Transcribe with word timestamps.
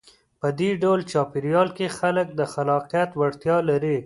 په 0.39 0.47
دې 0.59 0.69
ډول 0.83 0.99
چاپېریال 1.11 1.69
کې 1.77 1.95
خلک 1.97 2.27
د 2.39 2.41
خلاقیت 2.53 3.09
وړتیا 3.15 3.57
لري. 3.69 3.97